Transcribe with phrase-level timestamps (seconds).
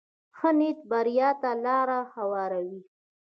[0.37, 2.81] ښه نیت بریا ته لاره هواروي.